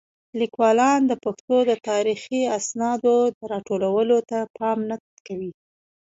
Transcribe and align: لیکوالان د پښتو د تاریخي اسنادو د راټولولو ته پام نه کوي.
لیکوالان 0.39 0.99
د 1.07 1.13
پښتو 1.23 1.55
د 1.69 1.71
تاریخي 1.89 2.41
اسنادو 2.57 3.17
د 3.35 3.39
راټولولو 3.53 4.17
ته 4.29 4.39
پام 4.57 4.77
نه 4.89 4.95
کوي. 5.27 5.51